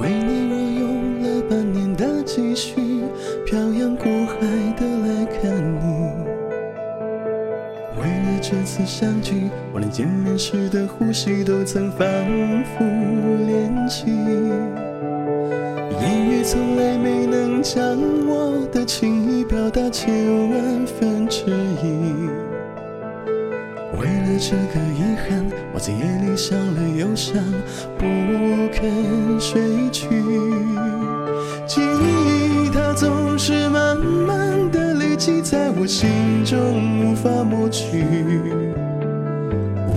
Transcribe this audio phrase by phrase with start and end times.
[0.00, 3.04] 为你，我用了半年的积蓄，
[3.44, 4.36] 漂洋过海
[4.78, 5.84] 的来看你。
[7.96, 12.06] 为了这次相聚，我连见面时的呼吸都曾反
[12.64, 12.84] 复
[13.46, 14.10] 练习。
[16.40, 20.10] 言语从来没能将我的情意表达千
[20.50, 21.44] 万分之
[21.82, 22.28] 一。
[23.98, 27.36] 为了这个遗憾，我在夜里想了又想，
[27.98, 28.06] 不
[28.72, 30.08] 肯睡去。
[31.66, 36.08] 记忆它总是慢慢的累积在我心
[36.42, 36.58] 中，
[37.04, 37.98] 无法抹去。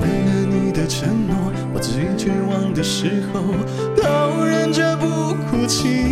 [0.00, 1.36] 为了你的承诺，
[1.72, 3.40] 我最绝望的时候
[3.96, 6.11] 都忍着不哭泣。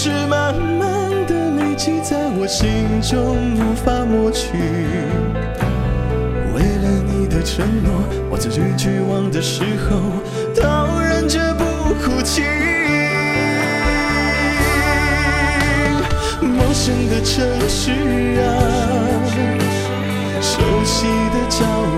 [0.00, 4.56] 是慢慢的累积在我心中，无法抹去。
[6.54, 7.90] 为了你的承诺，
[8.30, 9.98] 我在最绝望的时候
[10.54, 10.62] 都
[11.00, 11.64] 忍着不
[11.94, 12.42] 哭泣。
[16.42, 17.90] 陌生的城市
[18.40, 18.46] 啊。
[20.40, 21.97] 熟悉的角落